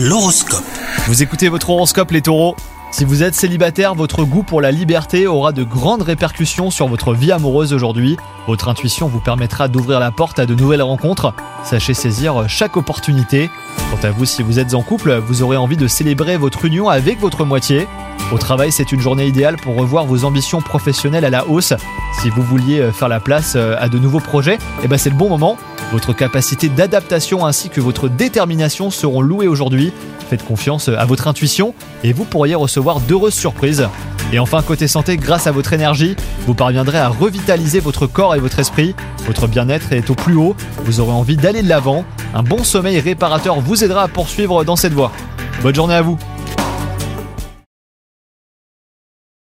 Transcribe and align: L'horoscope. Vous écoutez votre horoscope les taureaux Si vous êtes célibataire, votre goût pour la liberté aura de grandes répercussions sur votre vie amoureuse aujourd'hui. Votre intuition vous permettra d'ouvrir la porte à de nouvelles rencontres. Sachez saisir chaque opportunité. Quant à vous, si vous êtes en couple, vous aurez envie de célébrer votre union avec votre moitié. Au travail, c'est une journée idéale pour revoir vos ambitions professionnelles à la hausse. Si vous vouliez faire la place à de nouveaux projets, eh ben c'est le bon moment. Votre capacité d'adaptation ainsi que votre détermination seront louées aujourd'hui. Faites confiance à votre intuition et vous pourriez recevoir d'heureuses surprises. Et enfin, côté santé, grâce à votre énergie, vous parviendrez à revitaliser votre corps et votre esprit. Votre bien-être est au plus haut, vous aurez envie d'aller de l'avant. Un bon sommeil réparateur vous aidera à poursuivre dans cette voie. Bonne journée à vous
L'horoscope. 0.00 0.62
Vous 1.08 1.24
écoutez 1.24 1.48
votre 1.48 1.70
horoscope 1.70 2.12
les 2.12 2.22
taureaux 2.22 2.54
Si 2.92 3.04
vous 3.04 3.24
êtes 3.24 3.34
célibataire, 3.34 3.96
votre 3.96 4.22
goût 4.22 4.44
pour 4.44 4.60
la 4.60 4.70
liberté 4.70 5.26
aura 5.26 5.50
de 5.50 5.64
grandes 5.64 6.02
répercussions 6.02 6.70
sur 6.70 6.86
votre 6.86 7.14
vie 7.14 7.32
amoureuse 7.32 7.72
aujourd'hui. 7.72 8.16
Votre 8.46 8.68
intuition 8.68 9.08
vous 9.08 9.18
permettra 9.18 9.66
d'ouvrir 9.66 9.98
la 9.98 10.12
porte 10.12 10.38
à 10.38 10.46
de 10.46 10.54
nouvelles 10.54 10.82
rencontres. 10.82 11.34
Sachez 11.64 11.94
saisir 11.94 12.48
chaque 12.48 12.76
opportunité. 12.76 13.50
Quant 13.90 14.06
à 14.06 14.12
vous, 14.12 14.24
si 14.24 14.44
vous 14.44 14.60
êtes 14.60 14.74
en 14.74 14.82
couple, 14.82 15.16
vous 15.18 15.42
aurez 15.42 15.56
envie 15.56 15.76
de 15.76 15.88
célébrer 15.88 16.36
votre 16.36 16.64
union 16.64 16.88
avec 16.88 17.18
votre 17.18 17.44
moitié. 17.44 17.88
Au 18.30 18.38
travail, 18.38 18.70
c'est 18.70 18.92
une 18.92 19.00
journée 19.00 19.26
idéale 19.26 19.56
pour 19.56 19.74
revoir 19.74 20.06
vos 20.06 20.24
ambitions 20.24 20.60
professionnelles 20.60 21.24
à 21.24 21.30
la 21.30 21.48
hausse. 21.48 21.72
Si 22.20 22.30
vous 22.30 22.42
vouliez 22.42 22.92
faire 22.92 23.08
la 23.08 23.18
place 23.18 23.56
à 23.56 23.88
de 23.88 23.98
nouveaux 23.98 24.20
projets, 24.20 24.58
eh 24.84 24.86
ben 24.86 24.96
c'est 24.96 25.10
le 25.10 25.16
bon 25.16 25.28
moment. 25.28 25.58
Votre 25.90 26.12
capacité 26.12 26.68
d'adaptation 26.68 27.46
ainsi 27.46 27.70
que 27.70 27.80
votre 27.80 28.10
détermination 28.10 28.90
seront 28.90 29.22
louées 29.22 29.48
aujourd'hui. 29.48 29.90
Faites 30.28 30.44
confiance 30.44 30.88
à 30.88 31.04
votre 31.06 31.28
intuition 31.28 31.74
et 32.04 32.12
vous 32.12 32.24
pourriez 32.24 32.54
recevoir 32.54 33.00
d'heureuses 33.00 33.34
surprises. 33.34 33.88
Et 34.30 34.38
enfin, 34.38 34.60
côté 34.60 34.86
santé, 34.86 35.16
grâce 35.16 35.46
à 35.46 35.52
votre 35.52 35.72
énergie, 35.72 36.14
vous 36.46 36.52
parviendrez 36.52 36.98
à 36.98 37.08
revitaliser 37.08 37.80
votre 37.80 38.06
corps 38.06 38.34
et 38.34 38.38
votre 38.38 38.58
esprit. 38.58 38.94
Votre 39.26 39.46
bien-être 39.46 39.92
est 39.94 40.10
au 40.10 40.14
plus 40.14 40.34
haut, 40.34 40.54
vous 40.84 41.00
aurez 41.00 41.12
envie 41.12 41.36
d'aller 41.36 41.62
de 41.62 41.68
l'avant. 41.70 42.04
Un 42.34 42.42
bon 42.42 42.64
sommeil 42.64 43.00
réparateur 43.00 43.58
vous 43.60 43.82
aidera 43.82 44.02
à 44.02 44.08
poursuivre 44.08 44.64
dans 44.64 44.76
cette 44.76 44.92
voie. 44.92 45.12
Bonne 45.62 45.74
journée 45.74 45.94
à 45.94 46.02
vous 46.02 46.18